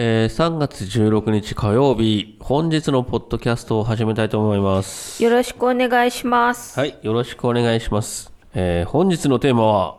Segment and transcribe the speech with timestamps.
[0.00, 5.20] えー3月16日火曜日、本日のポッドキャストを始めたいと思います。
[5.20, 6.78] よろしくお願いします。
[6.78, 8.32] はい、よろしくお願いします。
[8.54, 9.96] えー本日のテーマは、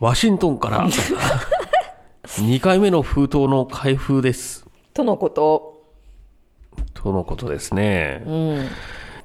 [0.00, 0.88] ワシントンから
[2.26, 4.66] 2回目の封筒の開封です。
[4.92, 5.84] とのこと。
[6.92, 8.24] とのことですね。
[8.26, 8.66] うん。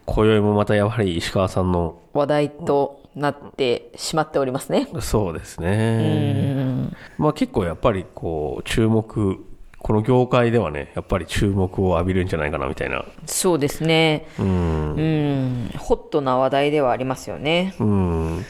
[0.05, 4.87] 今宵もまたやはり石川さんの、話題となってしまっておりますね。
[4.99, 6.89] そうですね。
[7.17, 9.43] まあ結構やっぱりこう、注目、
[9.85, 13.05] この業界ではね、やっぱり注目を浴びるんじゃないかなみたいな。
[13.27, 14.25] そうですね。
[14.39, 14.95] うん。
[14.95, 15.71] うん。
[15.77, 17.75] ホットな話題ではありますよね。
[17.79, 18.45] うん。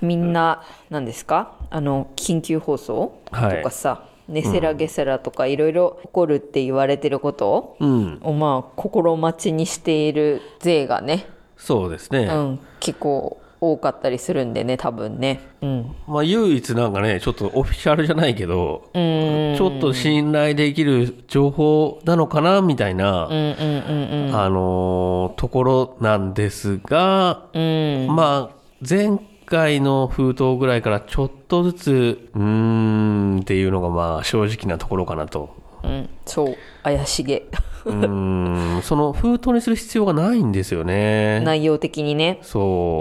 [0.00, 1.56] みんな、何ですか？
[1.68, 8.18] あの、緊急放送はいとかさ、ネセラゲセラとかいろいろ起こるって言われてることうん。
[8.22, 11.26] を、まあ、心待ちにしている勢がね、
[11.58, 12.20] そうですね。
[12.20, 15.40] うん、結構多かったりするんでね、多分ね。
[15.62, 15.94] うん。
[16.06, 27.44] まあ唯一なんかね、ちょっとオフィシャルじゃないけど、ちょっと信頼できる情報なのかなみたいな、あのーところなんですが。
[27.54, 35.50] まあ前回の封筒ぐらいからちょっとずつ、うーんっていうのがまあ正直なところかなと。
[35.82, 36.56] うん、そう。
[36.82, 37.46] 怪しげ。
[37.84, 41.40] うーん、その封筒にする必要がないんですよね。
[41.40, 42.38] 内容的にね。
[42.42, 43.00] そ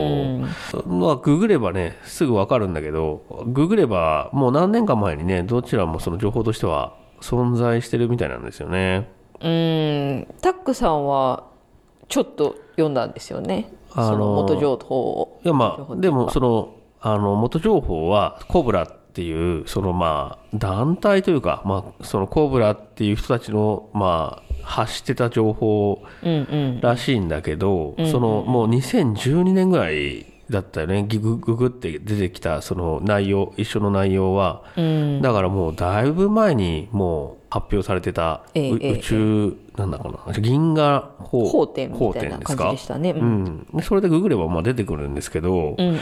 [0.73, 0.87] う。
[0.87, 9.09] まあ、ググればね、すぐわかるんだけど、ググれば、もう何年か前にね、どちらもその情報としては存在してるみたいなんですよね。
[9.41, 10.27] うん。
[10.41, 11.43] タックさんは
[12.07, 13.71] ちょっと読んだんですよね。
[13.93, 15.39] あのーその元情報を。
[15.43, 26.35] いや、まあ、でも、その、あの、元情報は、コブラっていう、そのまあ、団体というか、まあ、そのコブラっていう人たちの、まあ、発してた情報うんう
[26.77, 26.81] ん。
[26.81, 31.01] らしいんだけど、そのもう2012年ぐらいだったよね。
[31.01, 35.21] ググググって出てきたその内容一緒の内容は、うん。
[35.23, 43.11] だからもうだいぶ前にもう発表されてた、うええええ宇宙なんだかな銀河法法典みたいな感じでしたね。
[43.11, 43.43] ううん。
[43.45, 45.99] ん、でそれでググればまあ出てくるんですけど、うんうんうん。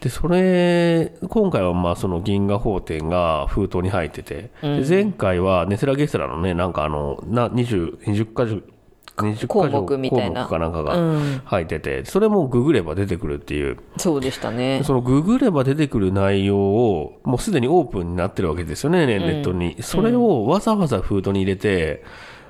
[0.00, 8.72] でそれ今回はまあその銀河法典が封筒に入ってて、で前回はネセラゲスラのねなんかあのな 20, 20か所20箇
[9.14, 9.34] 項
[9.68, 10.46] 所目みたいな。
[10.46, 11.42] 項目かなんかうがん。
[11.44, 13.78] 入ってて、それもググれば出てくるっていう。
[13.96, 14.82] そうでしたね。
[14.84, 22.04] そのググれば出てくる内容をもうすでにオープンになってるわけですよねネネットに、それをわざわざ封筒に入れて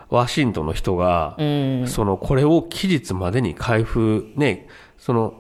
[0.09, 1.85] ワシントンの人が、うん。
[1.87, 4.69] そのこれを期日までに開封ね
[4.99, 5.35] その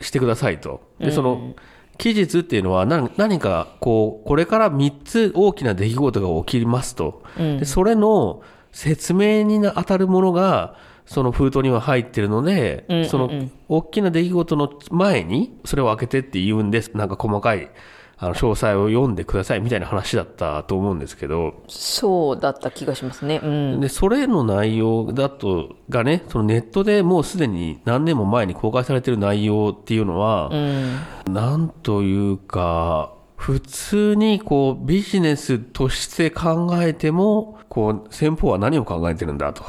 [0.00, 0.80] してくださいと。
[0.98, 1.54] でその
[1.98, 8.42] 期日っていうのは何何かこうこれから3つ大きな出来事が起きますと、でそれの
[8.76, 10.76] 説明に当たるものが
[11.06, 13.30] その封筒には入ってるので、その
[13.68, 16.90] 大きな出来事の前にそれを開けてって言うんです。
[16.94, 17.70] なんか細かい
[18.18, 23.40] あの詳細を読んでくださいみたいな話だったと思うんですけど、そうだった気がしますね。
[23.42, 23.80] うん。
[23.80, 31.32] でそれの内容だとがねそのネットでもうすでに何年も前に公開されてる内容っていうのは、うん。
[31.32, 39.62] なんというか普通にこうビジネスとして考えてもこう先方は何を考えてるんだと、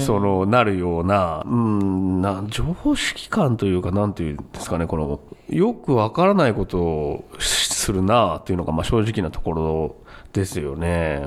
[0.00, 9.96] そのなるような,、うん、な常識感というかなんていうんですかねこのよくわからないことをするなっていうのがまあ正直なところ
[10.32, 11.26] ですよね。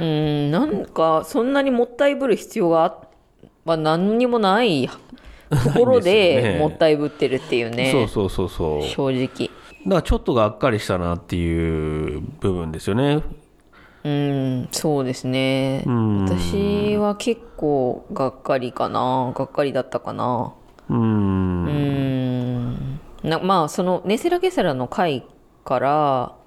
[0.00, 0.50] うん。
[0.50, 3.04] なんかそんなにもったいぶる必要があ
[3.64, 4.88] は何にもない
[5.50, 7.90] ところでもったいぶってるっていうね。
[7.92, 8.82] そうそうそうそう。
[8.82, 9.50] 正直。
[9.86, 13.22] だからちょっとがっかりしたなっていう部分ですよね。
[14.04, 15.82] うんそうですね。
[15.84, 19.32] ん私は結構がっかりかな。
[19.34, 20.52] がっかりだったかな。
[20.90, 21.64] うん。
[21.64, 23.00] うん。
[23.22, 25.24] なまあそのネセラゲセラの回
[25.64, 25.90] から、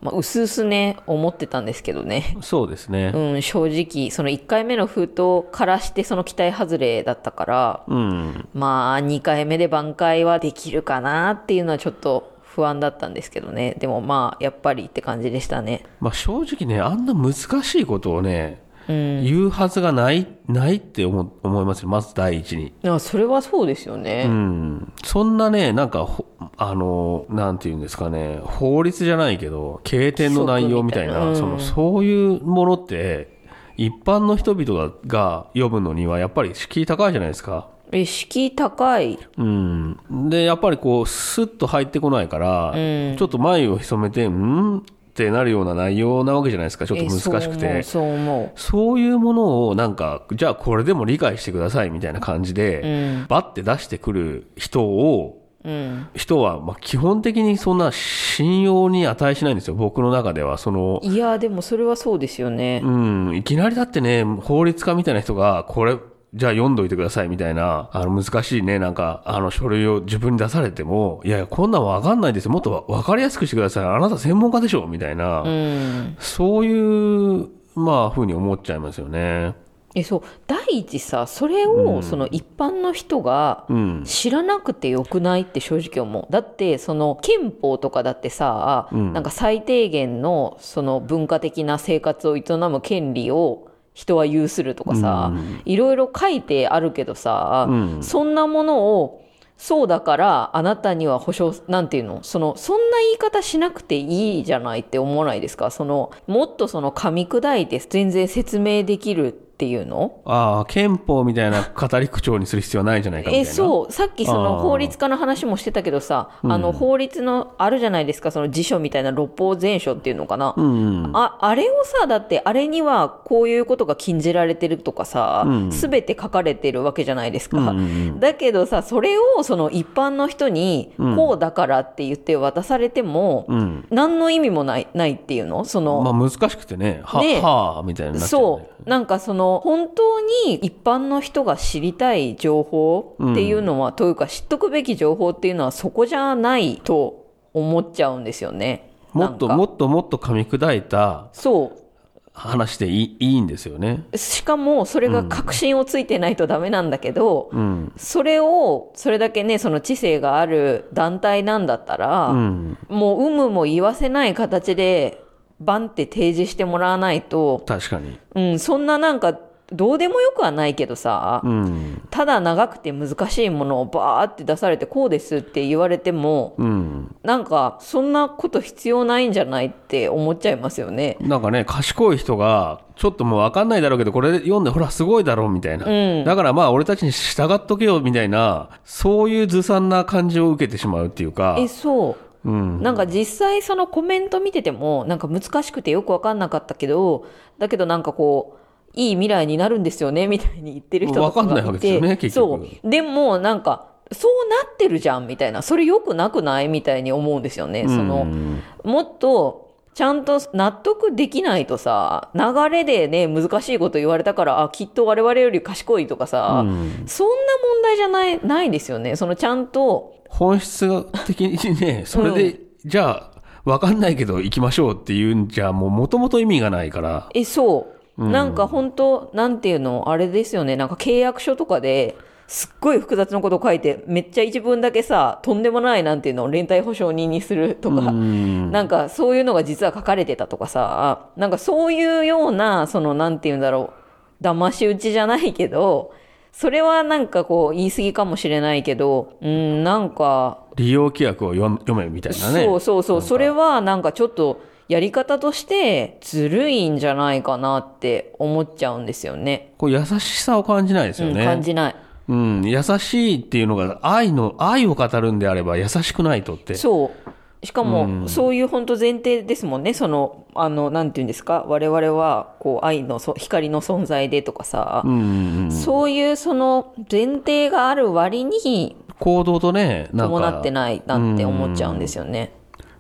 [0.02, 3.12] まあ、うすうすね思ってたんですけどねそうですね。
[3.14, 8.48] うん正直その1回目の封筒からしてその期待外れだったからうん。
[8.54, 21.90] まあ2回目で挽回はできるかなっていうのはちょっと不安だったんですけどねでもまあやっぱりって感じでしたねまあ正直ね、あんな難しいことをね、うん言うはずがない、ないって思思いますよ。
[21.90, 22.74] まず第一に。
[22.86, 24.92] あそれはそうですようねん。
[25.04, 26.26] そんなね、なんかほ、
[26.58, 33.38] あの、なんていうんですかね、法律じゃないけど、経典の内容みたいな、うんその、そういうものって、
[33.76, 37.70] 一般の人々が読むのにはやっぱり敷居高いじゃないですか。
[37.92, 39.18] え敷居高い。
[39.38, 39.98] うん、
[40.30, 44.84] でやっぱりこうスッと入ってこないから、ちょっと眉を潜めてうん？
[45.18, 46.86] ってなるような内容なわけじゃないですか。
[46.86, 47.82] ちょっとえ難しくて。
[47.82, 52.88] そう思うそう思そういうものをなんかじゃあこれでも理解してくださいみたいな感じで、う
[53.24, 53.26] ん。
[53.28, 56.08] バッて出してくる人をうん。
[56.14, 59.74] 人は、まあ、基本的にそんな信用に値しないんですよ。
[59.74, 60.60] 僕の中では。
[60.60, 62.82] そのいやでもそれはそうですよね。
[62.84, 63.36] うん。
[63.36, 65.98] いきなりだってね法律家みたいな人がこれ
[66.34, 72.52] じゃあ読んどいてくださいみたいな、あの難しいね、なんか、あの書類を自分に出されても、いやいや、こんなんわかんないですよ。
[72.52, 73.86] もっとわかりやすくしてください。
[73.86, 79.56] あなた専門家でしょみたいな、うんそういう、まあ、ふうに思っちゃいますよね。
[79.96, 84.04] えそう第一さそれをその一般の人がうん。
[84.06, 95.34] 知らなくてよくないって正直思うだってその憲法とかだってさ、うんなんか最低限のその文化的な生活を営む権利を人は有するとかさ、
[95.66, 98.04] いろいろ書いてあるけどさ、うん。
[98.04, 99.24] そんなものを
[99.58, 102.20] そうだからあなたには保証なんていうの？
[102.22, 105.72] そのそんな言い方しなくていいじゃないって思わないですか？
[105.72, 110.22] そのもっとその噛み砕いて全然説明できるっていうの？
[110.26, 113.52] ああ、憲法みたいな語り口調にする必要はないんじゃないかみたいえな。
[113.52, 113.92] そう。
[113.92, 121.18] さっきその法律家の話もしてたけどさあの法律のあるじゃないですかその辞書みたいな六法全書っていうのかな、うんうん。
[121.18, 125.72] ああれをさだってあれにはこういうことが禁じられてるとかさ、うん。
[125.72, 127.80] すべて書かれてるわけじゃないですか、うんうんう
[128.12, 128.20] ん。
[128.20, 133.88] だけどさそれをその一般の人にこうだからって言って渡されても、うん。
[133.90, 135.66] 何の意味もないないっていうの？
[135.66, 137.42] その、まあ難しくてね、は、ね。
[137.42, 138.28] はあ、みたいになね。
[138.28, 138.90] そう。
[138.90, 148.92] なんかその本当に一般の人が知りたい情報っていうのは、というか知っとくべき情報っていうのはそこじゃないと思っちゃうんですよね。
[149.14, 151.88] もっともっともっと噛み砕いたそう
[152.34, 154.06] 話でいいいいんですよね。
[154.16, 157.92] しかもそれが確信をついてないとダメなんだけど、うん。
[157.98, 162.78] それをそれだけねその知性がある団体なんだったら、うん。
[162.90, 165.24] もう有無も言わせない形で
[165.60, 168.20] バンって提示してもらわないと、確かに。
[168.36, 169.40] うん、そんななんか
[169.74, 172.02] どうでもよくはないけどさ、うん。
[172.10, 177.16] ただ長くて難しいものをバーって出されてこうですって言われてもうん。
[177.24, 181.18] なんかそんなこと必要ないんじゃないって思っちゃいますよね。
[181.20, 185.86] なんかね、賢い人が、ちょっともう分かんないだろうけど、これ読んで、ほら、すごいだろうみたいな。
[185.86, 191.58] うんだからまあ、俺たちに従っとけよみたいな、そういうずさんな感じを受けてしまうっていうか。
[191.60, 192.82] えそううん。
[192.82, 197.26] なんか実際そのコメント見ててもなんか難しくてよく分かんなかったけど
[197.58, 198.58] だけどなんかこ
[198.94, 202.30] ういい未来になるんですよねみたいに言ってる人とかがいて。
[202.30, 202.90] そう。
[202.90, 205.62] でもなんかそうなってるじゃんみたいな。
[205.62, 207.86] それよくなくないみたいに思うんですよね。
[207.88, 208.62] そのうん。
[208.84, 209.67] もっと
[209.98, 217.04] ちゃんと納得できないとさ流れでね難しいこと言われたからあきっと我々より賢いとかさ、うん。
[217.08, 217.34] そんな
[217.74, 219.16] 問題じゃないないですよね。
[219.16, 227.28] そのちゃんと本質的にね、 それで、じゃあ、分かんないけど行きましょうっていうんじゃ、もう元々意味がないから。
[227.34, 227.88] えそ
[228.20, 230.76] う、なんか本当なんていうのあれですよね。
[230.76, 232.16] なんか契約書とかで
[232.48, 238.72] すっごい複雑なこと書いてめっちゃ一文だけさとんでもないなんていうのを連帯保証人にするとか、うん。
[238.72, 243.94] なんかそういうのが実は書かれてたとかさなんかそういうようなそのなんていうんだろ
[244.42, 246.14] う騙し討ちじゃないけど
[246.54, 252.64] それはなんかこう言い過ぎかもしれないけどうんなんか利用規約を読めみたいなね。
[252.64, 259.74] そうそうそうそれはなんかちょっとやり方としてずるいんじゃないかなって思っちゃうんですよね。
[259.78, 261.44] こう優しさを感じないですようん、ね。
[261.44, 261.96] 感じない。
[262.28, 266.76] うん、優しいっていうのが愛の、愛を語るんであれば優しくないとって。
[266.76, 267.66] そう。
[267.66, 269.94] しかも、そういう本当前提ですもんね。
[269.94, 271.66] その、あの、なんていうんですか？
[271.68, 275.72] 我々は、こう、愛のそ、光の存在でとかさ、うんうんうん。
[275.72, 280.10] そういうその前提がある割に行動とね。
[280.16, 282.52] 伴ってないなって思っちゃうんですよね。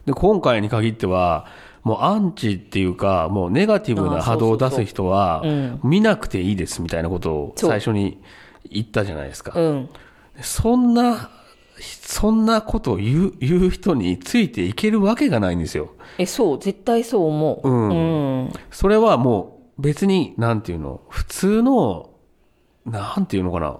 [0.06, 1.46] で、今回に限っては、
[1.84, 5.44] もうアンチっていうか、もうネガティブな波動を出す人は、
[5.84, 8.20] 見なくていいですみたいなことをそう最初に
[8.72, 9.60] 言ったじゃないですか。
[9.60, 9.90] うん。
[10.42, 11.30] そんな、
[11.80, 15.92] そんなことを言う言う人についていけるわけがないんですよ。
[16.18, 17.70] え、そう、絶対そう思う。
[17.70, 18.54] うんうん。
[18.72, 22.10] それはもう別に、なんていうの、普通の、
[22.86, 23.80] なんていうのかな、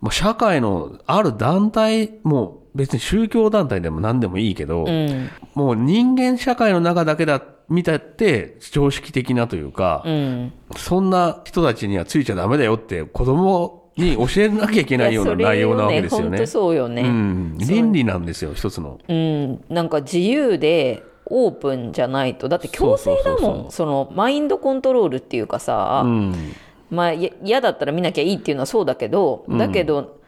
[0.00, 5.30] もう社会のある団体、もう別に宗教団体でも何でもいいけど、うん。
[5.54, 10.52] もう人間社会の中だけだ、見たって常識的なというか、うん。
[10.76, 16.28] そんな人たちにはついちゃダメだよって子供に教えなきゃいけないような内容なわけですよね。
[16.30, 17.02] 本当そうよね。
[17.02, 18.98] うん、倫理なんですよ、一つの。
[19.08, 22.48] うん、なんか自由でオープンじゃないと。
[22.48, 23.70] だって強制だもん。
[23.70, 26.34] そのマインドコントロールっていうかさ、うん。
[26.90, 30.20] まあや嫌だったら見なきゃいいっていうのはそうだけど、だけど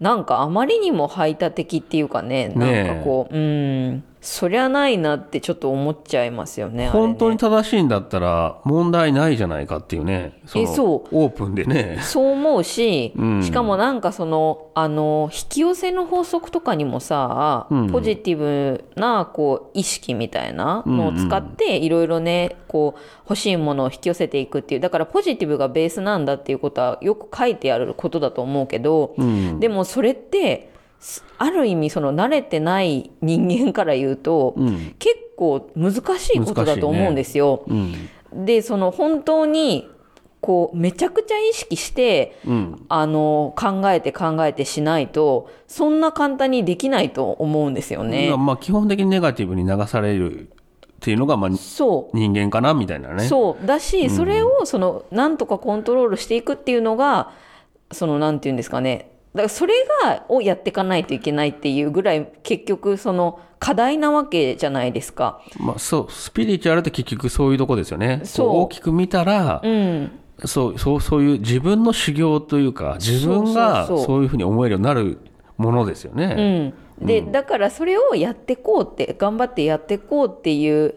[0.00, 6.88] なんかあまりにも排他的っていうかねなんかこう、うんそりゃないなってちょっと思っちゃいますよね。
[6.88, 10.40] 本当に正しいんだったら問題ないじゃないかっていうね。
[10.46, 11.16] そのえそう。
[11.16, 12.00] オープンでね。
[12.02, 13.42] そう思うし、うん。
[13.44, 17.90] しかもなんかそのあの引き寄せの法則とかにもさ、うん。
[17.92, 29.60] ポジティブなこう意識みたいなのを使っていろいろねこう欲しいものを引き寄せていくっていうだからポジティブがベースなんだっていうことはよく書いてあることだと思うけど、うん。
[29.60, 30.75] でもそれってす
[31.38, 34.94] ある意味その慣れてない人間から言うと、うん。
[34.98, 37.64] 結構難しいことだと思うんですよ。
[37.66, 38.44] うん。
[38.44, 39.88] でその本当に
[40.40, 42.86] こうめちゃくちゃ意識してうん。
[42.88, 48.34] あの考えて考えてしないとそんな簡単にできないと思うんですよね。
[48.36, 50.48] まあ基本的にネガティブに流されるっ
[51.00, 52.16] ていうのがまあそう。
[52.16, 53.28] 人間かなみたいなね。
[53.28, 53.66] そう。
[53.66, 57.32] だし、それをそのなんとかコントロールしていくっていうのが
[57.92, 65.40] そのなんていうんですかねだからそれがをやっていかないといけないっていうぐらい結局その課題なわけじゃないですか。
[65.58, 68.22] まあ、そうスピリチュアルって結局そういうとこですよね。
[68.24, 68.48] そう。
[68.62, 70.10] 大きく見たら、うん、
[70.44, 75.18] そうそうそういう自分の修行というか自分がそういうふうに思えるようになる
[75.58, 76.72] ものですようね。
[77.00, 80.94] ん、で、だからそれをやっていこうって頑張ってやっていこうっていう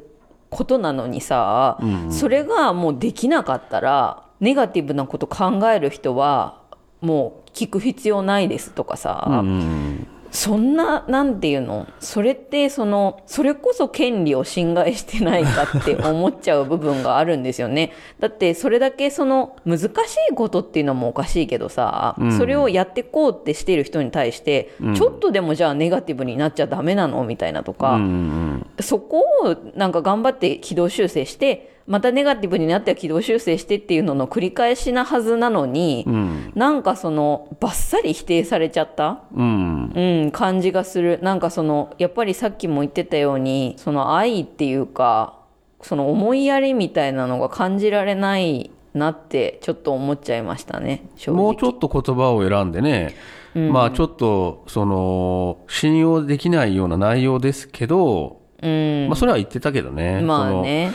[0.50, 2.12] ことなのにさ、うん。
[2.12, 6.60] それがもうできなかったらネガティブなこと考える人は
[7.02, 11.88] もう聞く必要ないですとかさ、うんそんななんていうの？
[12.00, 17.94] それってそのそれこそ権利を侵害してないかって思っちゃう部分があるんですよね。
[18.20, 19.90] だってそれだけその難し
[20.32, 22.38] いことっていうのもおかしいけどさ、うん。
[22.38, 24.94] それをやってこうってしている人に対して、うん。
[24.94, 27.24] ちょっとでもじゃあネガティブになっちゃダメなの？
[27.24, 28.68] みたいなとか、うん。
[28.80, 36.54] そこをなんか頑張って軌道修正してまたネガティブになっては軌道修正してっていうのの繰り返しなはずなのに、うん。
[36.56, 39.24] なんかそのバッサリ否定されちゃった？
[39.36, 39.92] うん。
[39.96, 41.20] うん、感じがする。
[41.22, 45.40] なんかそのやっぱりさっきも言ってたようにその愛っていうか
[45.82, 53.16] その思いやりみたいなのが感じられないなってちょっと思っちゃいましたねもうちょっと言葉を選んでね、
[53.54, 59.08] まあちょっとその信用できないような内容ですけど、うん。
[59.08, 60.22] まあそれは言ってたけどね。
[60.22, 60.92] まあね。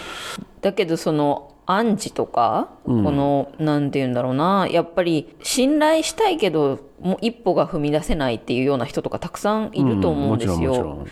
[0.61, 3.05] だけどその暗示とか、うん。
[3.05, 4.67] このなんて言うんだろうな。
[4.71, 11.11] やっぱり信頼したいけどもう一歩が踏み出せないっていうような人とかたくさんいると思うんですよ、もちろんもち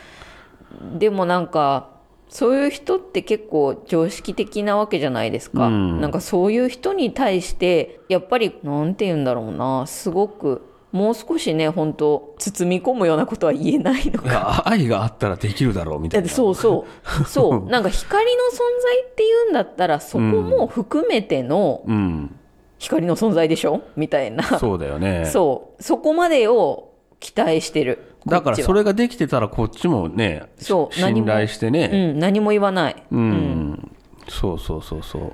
[0.81, 0.99] ろん。
[0.99, 1.91] でもなんか
[2.29, 6.01] そういう人って結構常識的なわけじゃないですか、うん。
[6.01, 9.87] なんかそういう人に対してやっぱりなんて言うんだろうな。
[9.87, 16.29] すごくもう少しね本当包み込むようなことは言えないのいや愛があったらできるだろうみたいな。
[16.29, 16.87] そうそ
[17.21, 17.25] う。
[17.25, 17.71] そう。
[17.71, 22.37] なんか光の存在っていうんだったらそこも含めてのうん。
[22.79, 23.81] 光の存在でしょ？
[23.97, 24.43] みたいな。
[24.43, 25.25] そうだよね。
[25.27, 25.83] そう。
[25.83, 28.17] そこまでを期待してる。
[28.27, 30.95] だからそれができてたらこっちもね、そう。
[30.95, 31.91] し信頼してね。
[31.93, 32.19] うん。
[32.19, 33.03] 何も言わない。
[33.11, 33.93] うん、
[34.29, 35.33] そうそうそうそう。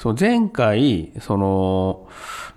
[0.00, 2.08] そう前回、その、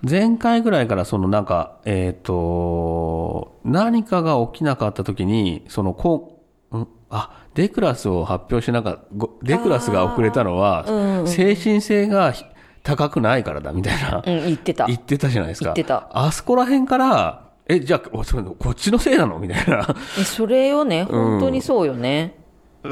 [0.09, 6.87] 前回ぐらいからそのなんか、えっ、と、何かが起きなかった時に、その、こう、ん？
[7.09, 10.85] あ、デクラスを発表しなかった、ごデクラスが遅れたのは、
[11.27, 12.45] 精神性がひ
[12.81, 14.85] 高くないからだみたいな、うん言ってた。
[14.85, 15.65] 言ってたじゃないですか。
[15.65, 16.07] 言ってた。
[16.13, 19.37] あそこら辺から、え、じゃあ、こっちのせいなの？
[19.37, 19.85] みたいな。
[20.17, 22.37] えそれよね本当にそうよね、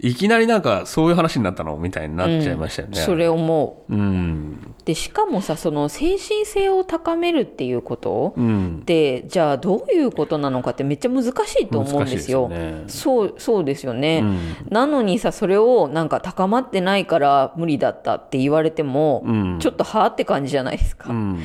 [0.00, 2.96] いきなりなんかそういう話になったのみたいになっちゃいましたよね。
[3.00, 4.60] それ思うん。
[4.62, 8.84] うでしかもさその精神性を高めるっていうことうん。
[8.84, 11.28] でじゃあどういうことなのかってめっちゃ難し
[11.62, 12.48] いと思うんですよ。
[12.86, 14.38] すそうそうですよね、うん
[14.70, 21.10] なのにさそれをなんか高まってないから無理だったって言われても、うんちょっとはあって感じじゃないですか。
[21.10, 21.40] うん。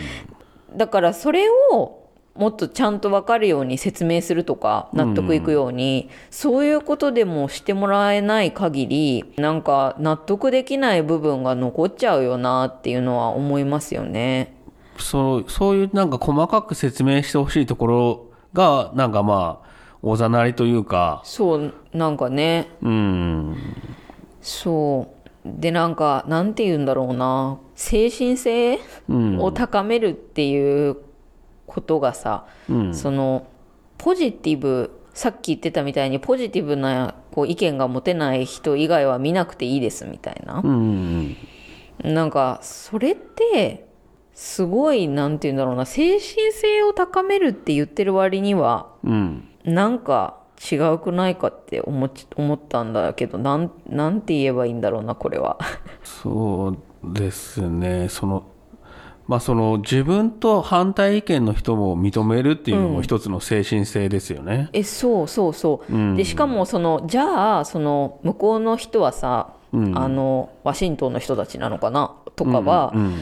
[0.75, 2.02] だからそれを
[2.35, 14.55] もっとちゃんと分かるように説明するとか納得いくように、そういうことでもしてもらえない限りなんか納得できない部分が残っちゃうよなっていうのは思いますよね。
[14.97, 23.57] そう、そういうなんか細かく説明してほしいところが、なんかまあ、おざなりというか、そうなんかねうん。
[24.41, 25.07] そ
[25.45, 29.39] うでなんかなんて言うんだろうな精神性うん。
[29.39, 30.97] を高めるっていう
[31.73, 32.93] ことがさ、うん。
[32.93, 33.47] その
[33.97, 41.35] ポジティブさっき言ってたみたいにポジティブなこう意見が持てない人以外は見なくていいですみたいな、うん。
[42.03, 43.87] なんかそれって
[44.33, 49.49] すごいなんて言うんだろうな精神性を高めるって言ってる割にはうん。
[49.63, 55.57] なんか違うくないかって思思ったんだけどなんなんて言えばいいんだろうなこれは。
[56.03, 58.07] そうですね。
[58.09, 58.43] その、
[59.27, 64.69] まあ、その自分と反対意見の人も認めるっていうのも一つの精神性ですよね。
[64.73, 72.15] えそうそうそう、でしかもそのじゃあその向こうの人はさ、あのワシントンの人たちなのかな？
[72.35, 73.15] とかは、うん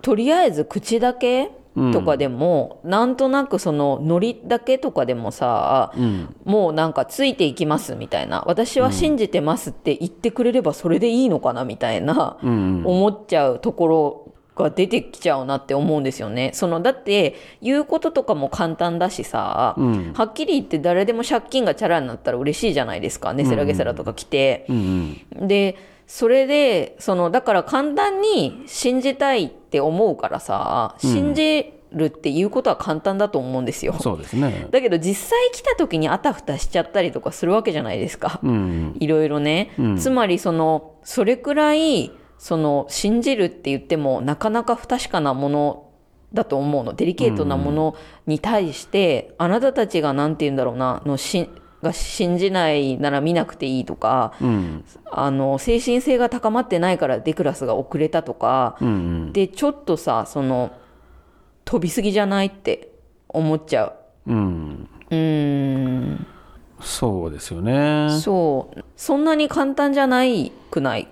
[0.00, 1.50] とりあえず口だけ
[1.92, 6.36] とかでも、なんとなくそのノリだけとかでもさ、うん。
[6.44, 8.44] もうなんかついていきますみたいな。
[8.46, 12.84] 私は信じてますって言ってくれればそれでいいのかなみたいな、うん。
[12.86, 14.27] 思っちゃうところ
[14.62, 16.50] が出てきちゃうなって思うんですよね。
[16.54, 24.66] そのだって言うこととかも簡単だしさ、うんはっきり言って誰でも借金がチャラになったら嬉しいじゃないですかねせらげせらとか来て。
[24.68, 25.76] うんで
[26.08, 33.94] それでそのだから簡単に信じたいって思うからさ信じるっていうことは簡単だと思うんですよ。
[34.00, 34.66] そうですね。
[34.70, 38.40] だけど実際来た時にあたふたしちゃったりとかするわけじゃないですか。
[38.42, 45.90] うんいろいろね、つまりそのそれくらいその信じるって言ってもなかなか不確かなもの
[46.32, 46.92] だと思うの。
[46.92, 51.48] デリケートなものに対して、あなたたちが何て言うんだろうなのし
[51.82, 54.84] が信じないなら見なくていいとか、うん。
[55.10, 59.32] あの精神性が高まってないからデクラスが遅れたとか、うん。
[59.32, 60.70] でちょっとさその
[61.64, 62.92] 飛びすぎじゃないって
[63.28, 63.94] 思っちゃ
[64.26, 64.32] う。
[64.32, 64.88] うん。
[65.10, 66.26] うーん。
[66.80, 68.08] そうですよね。
[68.20, 68.84] そう。
[68.96, 71.08] そんなに簡単じゃないくない？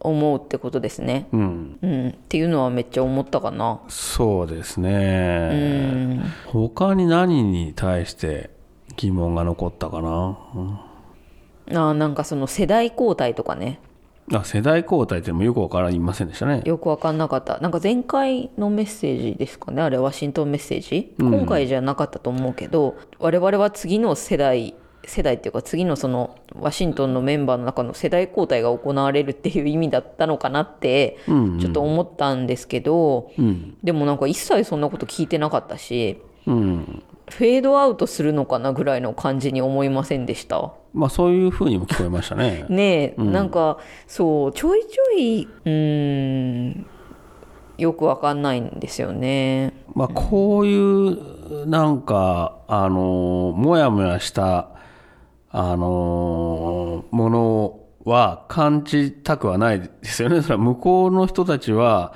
[0.00, 1.28] 思うってことですね。
[1.32, 3.80] うんうん、っていうのはめっちゃ思ったかな。
[3.88, 6.14] そうですうね。
[6.16, 8.50] ん、他に何に対して
[8.96, 10.38] 疑問が残ったかな？
[11.72, 13.78] あーなんかその世代交代とかね
[14.32, 16.62] あ世代交代ってもよくわかりませんでしたね。
[16.64, 19.82] よく分かんなかったなんか前回のメッセージですかね？
[19.82, 37.02] あれワシントンメッセージ、今回じゃなかったと思うけど我々は次の世代世代っていうか次のそのワシントンのメンバーの中の世代交代が行われるっていう意味だったのかなってちょっと思ったんですけど、うんでもなんか一切そんなこと聞いてなかったしうん。
[37.28, 40.72] フェードアウトするのかなぐらいの感じに思いませんでした？
[40.92, 42.66] まあそういうふうにも聞こえましたね。
[42.70, 43.78] ねえ、なんか
[44.08, 46.86] そうちょいちょいうーん
[47.78, 49.72] よくわかんないんですよね。
[49.94, 54.68] まあこういうなんかあのもやもやした
[55.52, 60.40] あのものは感じたくはないですよね。
[60.42, 62.14] それは向こうの人たちは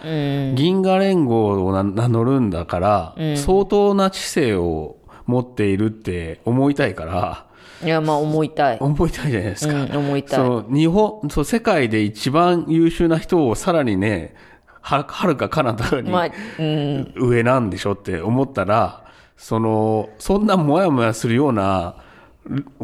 [0.54, 7.46] 銀河連合を名名乗るんだから、相当な知性を持っているって思いたいから。
[7.82, 8.78] いやまあ思いたい。
[8.80, 9.74] 思いたいじゃないですか。
[9.74, 14.34] うん思いたいその日本、そう世界で一番優秀な人をさらにね、
[14.80, 19.04] ははるか彼方にまあうん上なんでしょって思ったら、
[19.36, 21.96] その、そんなもやもやするような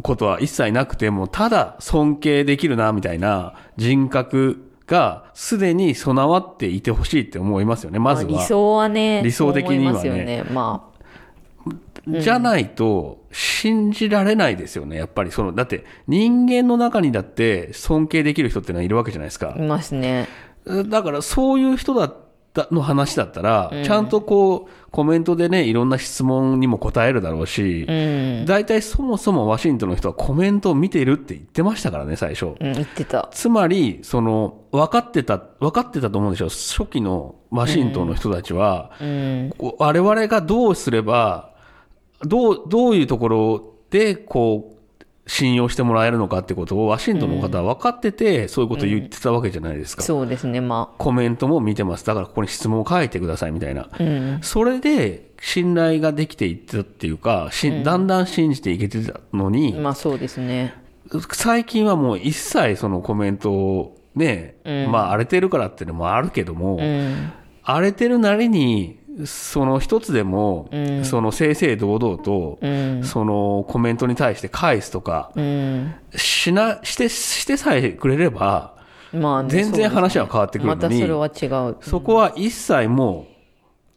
[0.02, 8.30] ことは一切なくても、ただ尊敬できるな、みたいな人格がすでに備わっていてほしいって思いますよね、まずは。
[8.30, 10.44] 理想はね理想的にはねね。
[10.52, 10.86] ま
[12.06, 15.30] じゃないと、信じられないですよね、やっぱり。
[15.30, 19.62] その、だって、人間の中にだって尊敬できる人ってのはいるわけじゃないですかあい。
[19.62, 20.26] ますね。
[20.88, 22.29] だから、そういう人だった、
[22.70, 27.92] の話だったら、ちゃんとこう、コメントでね、いろんな質問にも答えるだろうしう、
[28.42, 32.46] ん、大体そもそもワシントンの人はコメントを見ているって言ってましたからね、最初。
[32.46, 33.28] うん、言ってた。
[33.32, 36.48] つまり、その、分かってた、分かってたと思うんですよ。
[36.48, 38.90] 初期のワシントンの人たちは、
[39.78, 41.50] 我々がどうすれば、
[42.22, 44.79] どう、どういうところで、こう、
[45.30, 50.02] 信用してもらえるのかってことをワシントンの方は分かってて、そういうことを言ってたわけじゃないですか。
[50.02, 50.60] そうですね。
[50.60, 52.04] まコメントも見てます。
[52.04, 53.82] だからここに質問を書いてくださいみたいな。
[53.92, 60.74] あ、うん、それで信頼ができていってたっていうか、しだんだん信じていけてたのに、まあそうですね。
[61.30, 70.68] 最近はもう一切そのコメントをね、まあ荒れてるからっていうのもあるけども、うん、荒れてるなりに、その一つでも、
[71.02, 75.94] その正々堂々と、うん、そのコメントに対して返すとか、うん。
[76.14, 78.76] しな、して、してさえくれれば、
[79.12, 81.76] まあね、全然話は変わってくるまのに、たそれは違う。
[81.80, 83.26] そこは一切も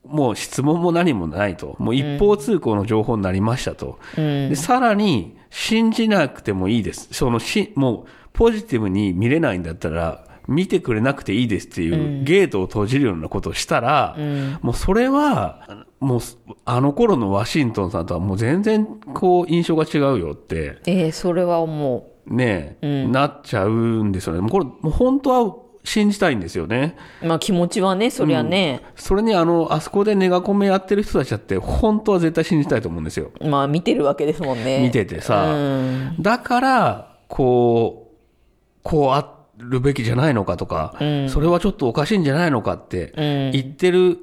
[0.05, 1.75] う、もう質問も何もないと。
[1.79, 3.99] もう一方通行の情報になりましたと。
[4.17, 7.09] うん、でさらに、信じなくてもいいです。
[7.11, 14.17] そのし、もう、ポジティブに見れないんだったら、見てくれなくていいですっていう、ゲートを閉じるようなことをしたら、
[14.61, 16.21] もうそれは、もう、
[16.65, 24.41] あの頃のワシントンさんとはもう全然、こう、印象が違うよって、えー、それは思ね、なっちゃうんですよね。
[24.41, 26.95] もうこれ、もう本当は信じたいんですよね。
[27.21, 27.27] う。
[27.27, 33.31] まあ気持ちはね、そりゃね、それにあの、あそこでネガコメやってる人たちだって、本当は絶対信じたいと思うんですよ。
[33.41, 34.81] まあ見てるわけですもんね。
[34.81, 35.53] 見ててさ。
[35.53, 44.19] うん、だから、こう、こうあるべきじゃないのかとか、うんそれはちょっとおかしいんじゃないのかってうん、言ってる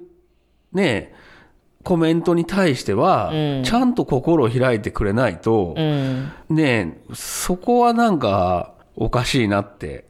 [0.72, 1.12] ね、
[1.82, 3.32] コメントに対しては、
[3.64, 6.30] ちゃんと心を開いてくれないと、うん。
[6.48, 10.04] ね、そこはなんかおかしいなって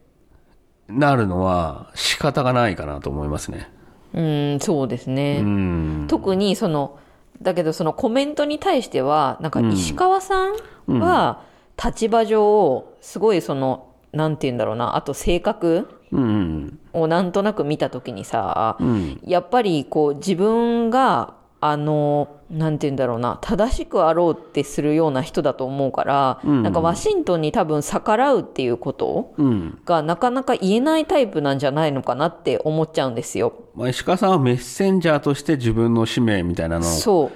[0.89, 3.71] なるのは仕方がないかなと思いますね。
[4.13, 5.41] うん、そうですね。
[5.43, 6.05] うん。
[6.09, 6.99] 特にその
[7.41, 10.51] だけどそのコメントに対してはなんか石川さ
[10.89, 11.43] んは
[11.83, 16.79] 立場上すごいそのなんて言うんだろうなあと性格うん。
[16.93, 19.21] をなんとなく見た時にさ、うん。
[19.25, 29.79] やっぱりこう自分があのなんて言うんだろうな正しくあろうってするような人だと思うから、うんなんかワシントンに多分逆らうっていうことうん。
[29.85, 33.53] がなかなか言えないタイプなんじゃないのかなって思っちゃうんですよ。
[33.77, 37.31] まあ、石川さんはメッセンジャーとして自分の使命みたいなのをそう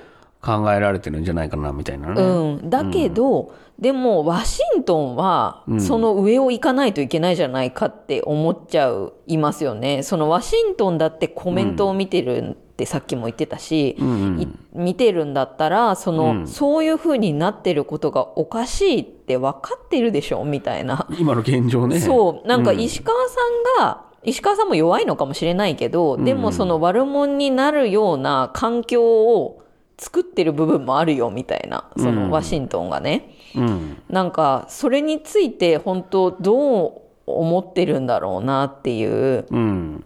[0.44, 2.22] 考えられてるんじゃないかなみたいなね。
[2.22, 10.02] うん、だけど、でもワシントンはその上を行かないといけないじゃないかって思っちゃういますよね。
[10.02, 21.09] そのワシントンだってコメントを見てるってさっきも言ってたし、うんい見てるんだったらその、そういう風になってることがおかしいって分かってるでしょみたいな。
[21.18, 22.00] 今の現状ね。
[22.00, 23.35] そうなんか石川さ
[23.80, 29.63] んが、石川さんも弱いのかもしれないけど、でもその悪者になるような環境を
[29.98, 34.02] 作ってる部分もあるよみたいなそのワシントンがね、うん。
[34.09, 40.04] なんかそれについて本当どう思ってるんだろうなっていううん。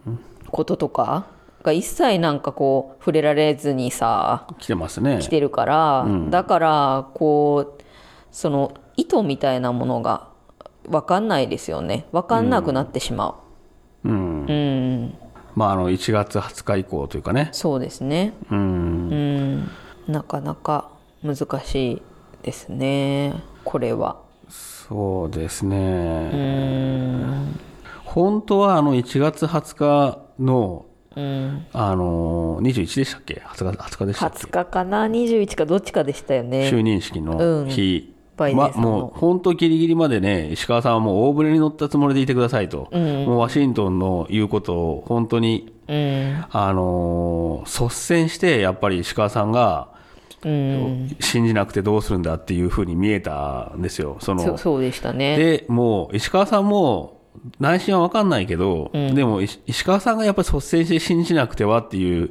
[0.51, 1.27] こととか
[1.63, 5.19] が一切なんかこう触れられずにさ来てますね。
[5.21, 7.83] 来てるから、だからこう
[8.31, 10.29] その意図みたいなものが
[10.89, 13.48] 分かんないですよね分かんなくなってしまうん。
[15.59, 17.49] まあ、あの、1月20日以降というかね。
[17.51, 18.33] そうですね。
[18.49, 18.59] うん。
[18.59, 19.71] うん。
[20.07, 20.89] なかなか
[21.25, 22.03] 難しい
[22.45, 23.35] ですね。
[23.65, 24.21] これは。
[24.49, 26.31] そうですうね。
[26.31, 27.59] ん。
[28.05, 31.67] 本当はあの1月20日の、うん。
[31.73, 36.71] あのー、21でしたっけ ?20 日、20日でしたっけ？20日かな？21かどっちかでしたよね。
[36.71, 38.89] 就任式の日、まバイデンさんの。
[38.91, 46.45] もう本当ギリギリまでね、石川さんはもう大船に乗ったつもりでいてくださいと、もうワシントンの言うことを本当に、うん。
[46.51, 49.89] あのー率先して、やっぱり石川さんが
[50.45, 51.17] うん。
[51.21, 54.19] 信じなくてどうするんだっていうふうに見えたんですよ。
[54.21, 55.37] そのそそうでしたね。
[55.37, 57.21] で、もう石川さんも
[57.59, 62.31] 内心は分かんないけど、でも石石川さんがやっぱり率先して信じなくてはっていう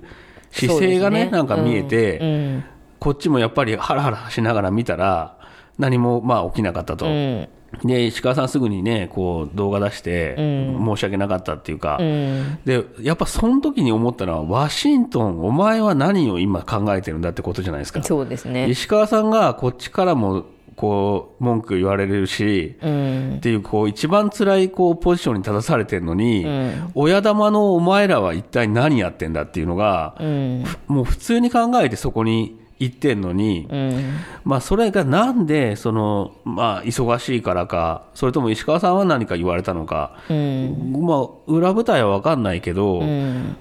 [0.51, 1.31] 姿勢がね、ね。
[1.31, 2.63] なんか見えて、うん。
[2.99, 5.36] こっちもやっぱりハラハラしながら見たら、
[5.77, 7.05] 何もまあ起きなかったと。
[7.05, 7.47] うん。
[7.83, 12.59] で、石川さんすぐにね、こう動画出して、申し訳なかったっていうか、うん。
[12.65, 18.01] で、やっぱその時に思ったのは、ワシントン、お前は何を今考えてるんだってことじゃないですか。
[18.03, 18.69] そうですね。
[18.69, 23.35] 石川さんがこっちからも、こう、文句言われるし、うん。
[23.37, 26.91] っていう、こう、一番辛い、こう、ポジションに立たされてるのに、ん。
[26.93, 30.63] 親玉のお前らは一体何やってんだっていうのが、うん。
[30.87, 34.17] もう普通に考えてそこに行ってんのに、うん。
[34.45, 40.93] まあ、それがなんで、その、まあ、忙しいからか、それとも石川さんは何か言われたのか、うん。
[41.01, 43.57] まあ、裏舞台は分かんないけど、うん。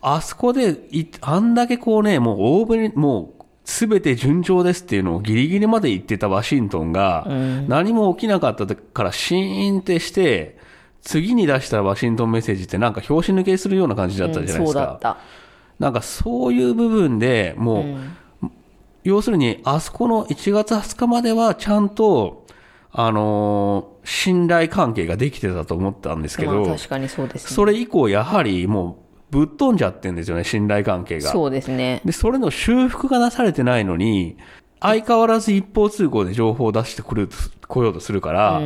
[0.00, 7.26] あそこでい、あんだけこうね、もう大船、もう、すべて順調ですっていうのをギリギリまで言ってたワシントンが、
[7.68, 10.56] 何も起きなかったからシーンってして、
[11.02, 15.18] 次に出したワシントンメッセージってなんか拍子抜けするような感じだったじゃないですか。
[15.78, 17.84] なんかそういう部分でもう、
[19.04, 22.46] 要するにあそこの1月20日まではちゃんと、
[22.90, 31.30] あのー信頼関係ができてたと思ったんですけど、まあ確かにそうですねそれ以降やはりもうぶっ飛んじゃってるんですよね、信頼関係が。
[31.30, 34.38] そうですねで、それの修復がなされてないのに、
[34.80, 37.28] 相変わらず一方通行で情報を出してくる、
[37.66, 38.60] 来ようとするから、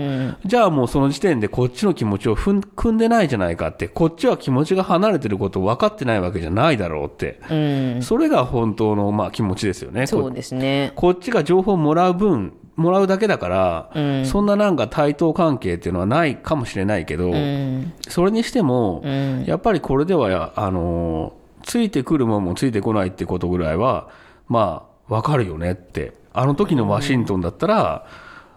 [0.44, 7.40] じゃあもうその時点でこっちの気持ちをふん組んでないじゃないかって、こっちは気持ちが離れてること分かってないわけじゃないだろうって。
[7.50, 8.02] うん。
[8.02, 10.06] それが本当のまあ気持ちですよね。
[10.06, 10.92] そうですね。
[10.94, 17.92] こっちが情報をもらう分、もらうだけだから、そんななんか対等関係っていうのはないかもしれないけど、うん。
[18.08, 19.44] それにしても、うん。
[19.46, 24.08] やっぱりこれではや、あのーついてくるもんもついてこないってことぐらいは、
[24.48, 26.12] まあ、わかるよねって。
[26.32, 28.06] あの時のワシントンだったら、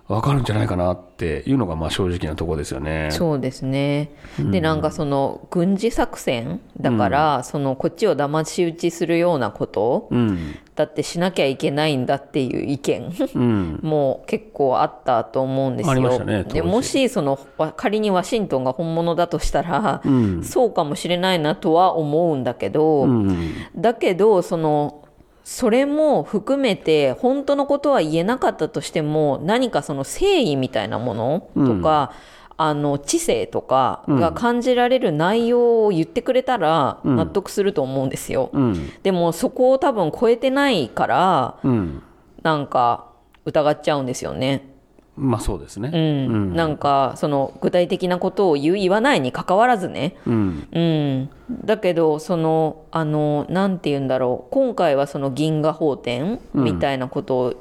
[0.07, 3.09] わかるんじゃないかなっていうのが、まあ正直なところですよね。
[3.11, 4.11] そうですね。
[4.37, 10.55] で、なんかその軍事作戦だから、そのこっちを騙し討ちするようなことうん。
[10.75, 13.79] だってしなきゃいけないんだっていう意見うん。
[13.81, 15.91] も結構あったと思うんですよ。
[15.91, 23.53] ありましたねでもしそのわ仮にワシントンが本物だとしたら、んそうかもしれないなとは思うんだけど、うん。
[23.75, 25.04] だけどその
[25.45, 32.11] それも含めて本当のことは言えなかったとしても何かその誠意みたいなものとか、
[32.57, 38.91] あの知性とかが感じられる内容を言ってくれたら納得すると思うんですよ、うん。
[39.03, 42.01] でもそこを多分超えてないからうん。
[42.41, 43.11] なんか
[43.45, 44.74] 疑っちゃうんですよね
[45.17, 45.91] まあそうですね。
[45.93, 50.17] うん、なんかその具体的なことを言う言わないに関わらずね。
[50.27, 50.67] うん。
[50.71, 51.29] うん、
[51.65, 54.51] だけどそのあのなんて言うんだろう。
[54.51, 57.53] 今回はその銀河法典みたいなことを、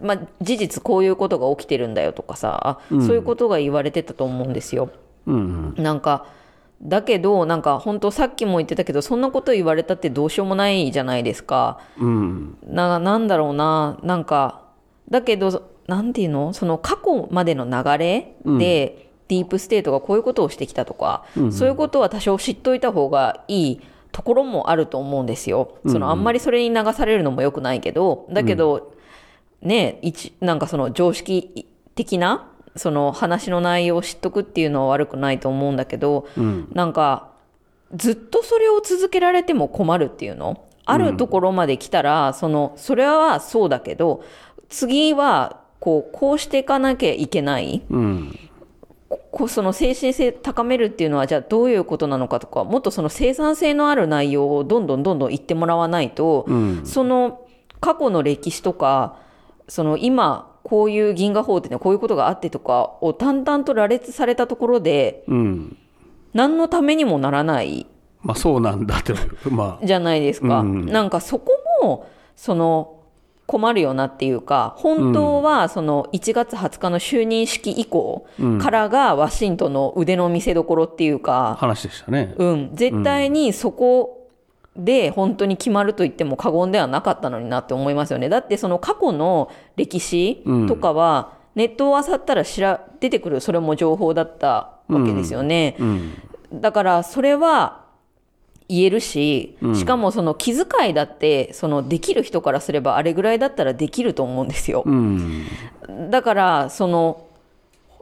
[0.00, 4.90] まま事実こういうことが起きてるんだよとかさ、そういうことが言われてたと思うんですよ。
[5.26, 5.74] うん。
[5.76, 6.26] なんか
[6.80, 11.78] だけどなんか本当さっきも言ってたけどそんなこと言われたってどうしようもないじゃないですか。
[11.98, 12.56] うん。
[12.66, 13.98] ななんだろうな。
[14.02, 14.62] なんか
[15.10, 16.52] だけどなんていうの？
[16.52, 23.80] その過去までの流れで、ディープステートがこういうことをしてきたとか、そういうことは多少知っといた方がいい
[24.12, 25.78] ところもあると思うんですよ。
[25.86, 28.94] そのあんまりそれに流されるのも良くないけどだけど、
[29.62, 36.28] ね一なんかその常識的なその話の内容を知っとくっていうのは悪くないと思うんだけど、
[36.72, 37.30] なんか
[37.94, 40.64] ずっとそれを続けられても困るっていうの？
[40.86, 44.24] あるところまで来たら、そのそれはそうだけど
[44.68, 47.82] 次はこうこうしていかなきゃいけない。
[47.90, 48.38] うん。
[49.32, 56.86] こその精神性高めるっていうのはじゃあどういうことなのかとかもっとその生産性のある内容をどんどんどんどん言ってもらわないと、うん。
[56.86, 57.46] その
[57.80, 59.16] 過去の歴史とか
[59.68, 65.76] その今こういう銀河法典でこういうことがあってとかを淡々と羅列されたところでうん。
[66.34, 67.86] 何のためにもならない。
[68.22, 69.14] まあそうなんだって
[69.50, 69.86] まあ。
[69.86, 70.86] じゃないですか、うん。
[70.86, 72.99] なんかそこもその
[73.50, 78.24] 困るよなっていうか本当はその1月20日の就任式以降
[78.62, 82.32] からがワシントンの腕の見せ所っていうか、話でしたね。
[82.38, 84.28] うん、絶対にそこ
[84.76, 88.28] で本当に決まると言っても過言ではなかったのになって思いますよね。
[88.28, 95.74] だってその過去の歴史とかはネットを漁ったら知ら出てくるそれも情報だったわけですよね。
[95.80, 96.12] うん。
[96.52, 97.79] だからそれは
[98.70, 104.84] 言えるし、しかもその気遣いだってそのできる人からすればあれぐらいだったらできると思うんですよ。
[104.86, 105.46] うん。
[106.08, 107.26] だからその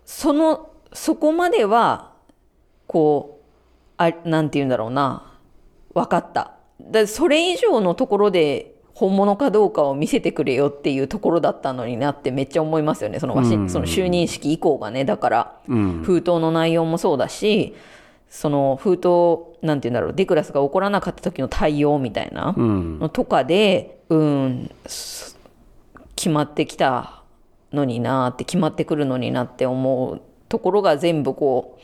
[0.04, 2.12] そのそこまでは
[2.87, 3.44] こう
[3.96, 5.33] あなんて言うんだろうな
[5.94, 6.52] 分かった。
[6.81, 15.07] だそれ以上のところで本物かどうかを見せてくれよっていうところだったのになってめっちゃ思いますよねそのワシンその就任式以降がね。
[15.07, 16.02] だから、うん。
[16.02, 17.74] 封筒の内容もそうだし
[18.28, 22.98] その封筒なんて言うんだろうデクラスが起こらなかった時の対応みたいな、うん。
[22.98, 25.38] のとかでうんす
[26.16, 27.22] 決まってきた
[27.72, 31.82] のになって決まってくるのになって思うところが全部こう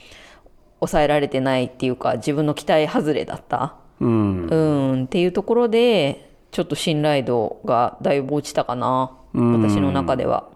[0.81, 4.47] 抑えられてないっていうか自分の期待外れだったうん。
[4.47, 4.57] う
[4.97, 9.63] んっていうところでちょっと信頼度がだいぶ落ちたかなうん。
[9.63, 10.51] 私の中では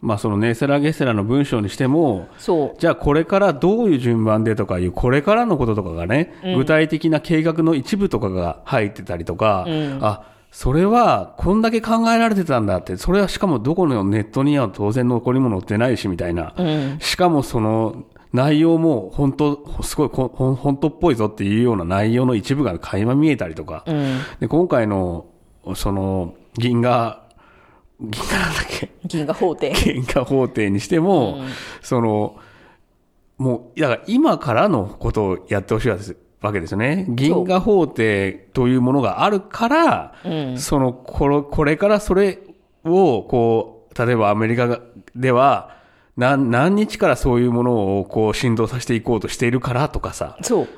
[0.00, 2.80] まあそのネセラ・ゲセラの文章にしてもそう。
[2.80, 9.66] じゃあこれからどういう順番でとかいうこれからのこととかがね、具体的な計画の一部とかが入ってたりとか、
[10.00, 16.54] あそれはこんだけ考えられてたんだってそれはしかもどこのネットには当然残り物載ってないしみたいな、
[16.98, 23.84] しかもその内容も本当すごいこほん本当っぽいぞっていうような内容の一部が垣間見えたりとか、
[24.40, 25.26] で今回の
[25.74, 27.28] その銀河
[28.00, 28.90] 銀河なんだっけ？
[29.04, 29.72] 銀河法廷。
[29.72, 31.42] 喧嘩法廷にしても、
[31.82, 32.36] その、
[33.38, 35.98] もう、だから今からのことをやってほしいわ
[36.52, 37.06] けですよね。
[37.10, 40.14] 銀河法廷というものがあるから、
[40.56, 42.38] その、これ、これからそれ
[42.84, 44.80] を、こう、例えばアメリカが
[45.14, 45.76] では、
[46.16, 50.38] 何、何日からそういうものを、こう、振動させていこうとしているからとかさ。
[50.42, 50.68] そう。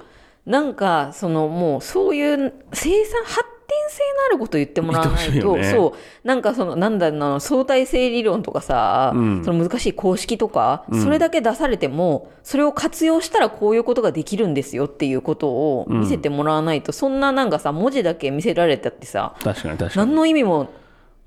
[0.44, 3.51] なんかそのもうそういう生産発展
[3.88, 5.70] 性のあること言ってもらわないと、ね。
[5.70, 9.44] そうなんかそのなんだろうな相対性理論とかさ、うん。
[9.44, 20.06] その難しい公式とか、それだけ出されてもそれを活用したらこういうことができるんですよっていうことを見せてもらわないと、そんななんかさ文字だけ見せられたってさ確かに確かに。
[20.06, 20.70] 何の意味も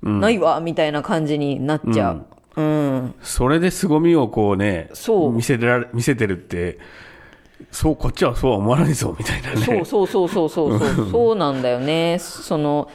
[0.02, 2.26] ないわ、みたいな感じになっちゃう。
[2.56, 3.14] うん。
[3.22, 5.32] それで凄みをこうね、そう。
[5.32, 6.78] 見せてられ、見せてるって、
[7.70, 9.56] そう、こっちはそうは思わないぞ、みたいなね。
[9.56, 11.08] そうそうそうそうそうそう。
[11.10, 12.18] そうなんだよね。
[12.18, 12.88] その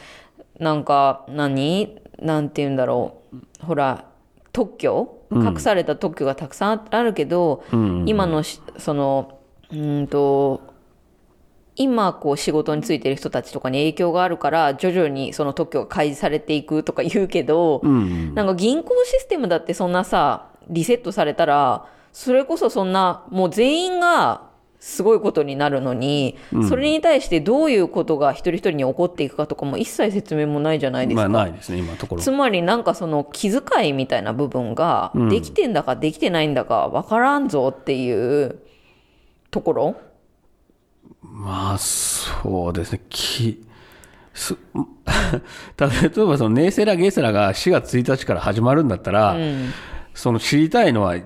[0.59, 1.97] なんか何？
[2.19, 3.65] なんて言うんだろう。
[3.65, 4.05] ほら
[4.53, 5.17] 特許？
[5.33, 7.63] 隠された特許がたくさんあるけど、
[8.05, 9.39] 今のしその
[9.71, 10.59] うーんと
[11.77, 18.35] 今こう仕事に就いてる人たちとかに影響があるから徐々にその特許が開示されていくとか言うけど、うん。
[18.35, 24.50] なんか銀行システムだってそんなさリセットされたらそれこそそんなもう全員が
[24.81, 31.25] すごいことになるのに、それに対してどういうことが一人一人に起こっていくかとかも一切説明もないじゃないですまか。
[31.27, 32.31] あないですね、今のところつ。
[32.31, 38.59] まりなんかその気遣いみたいな部分ができてんだかできてないんだか分からんぞっていう
[39.51, 39.95] ところ、
[41.21, 43.01] まあ、そうですね。
[43.07, 43.63] き
[44.33, 44.57] す
[45.77, 49.37] 例えばそのネーセラ・ゲセラが4月1日から始まるんだったら、
[50.15, 51.17] その知りたいのは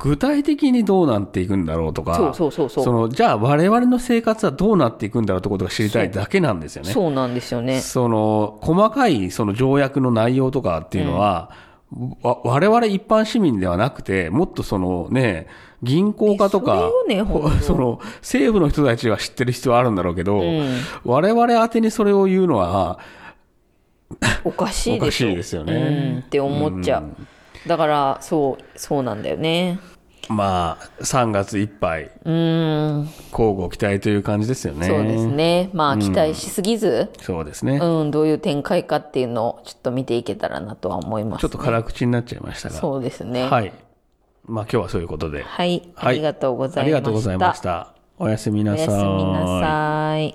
[0.00, 6.90] 具体的にどうなっていくんだろうとか、そうそうそうそうのじゃあ我々の生活はどうなっていくんだろうってことが知りたいだけなんですよね。
[6.90, 7.80] そうなんですよね。
[7.82, 11.50] その細かいその条約の内容とかっていうのは、
[12.22, 15.48] わ我々一般市民ではなくて、もっとそのね、
[15.82, 17.22] 銀行家とか、そね
[17.60, 20.42] その政府の人たちは知ってる必要はあるんだろうけど、
[21.04, 22.98] 我々宛てにそれを言うのは、
[24.44, 27.04] おかしいでしょおかしいですよねうんって思っちゃう。
[27.66, 29.78] だからそうそうなんだよね。
[30.28, 34.86] まあ、3月いっぱい、うん交互期待という感じですよね。
[34.86, 35.70] そうですね。
[35.72, 37.78] まあ期待しすぎず、そうですね。
[37.78, 42.76] うん、どういう展開かっていうのをちょっと見ていけたらなとは思います、ちょっと辛口になっちゃいましたが。
[42.76, 43.42] そうですね。
[43.42, 43.50] はい。
[43.50, 43.72] はい。
[44.46, 45.44] まあ今日はそういうことで。
[45.44, 46.80] ありがとうございました。
[46.82, 47.94] ありがとうございました。
[48.18, 48.88] おやすみなさい。
[48.88, 50.34] おやすみなさい。